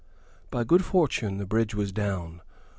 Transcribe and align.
By 0.49 0.63
good 0.63 0.83
fortune 0.83 1.37
the 1.37 1.45
bridge 1.45 1.75
was 1.75 1.91
down. 1.91 2.41